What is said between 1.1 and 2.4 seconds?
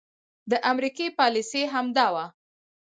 پاليسي هم دا وه